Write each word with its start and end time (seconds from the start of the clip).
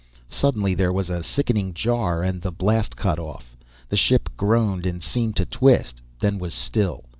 Suddenly 0.31 0.73
there 0.73 0.91
was 0.91 1.11
a 1.11 1.21
sickening 1.21 1.75
jar 1.75 2.23
and 2.23 2.41
the 2.41 2.51
blast 2.51 2.95
cut 2.95 3.19
off. 3.19 3.55
The 3.89 3.95
ship 3.95 4.29
groaned 4.35 4.83
and 4.87 4.97
seemed 5.03 5.35
to 5.35 5.45
twist, 5.45 6.01
then 6.21 6.39
was 6.39 6.55
still. 6.55 7.03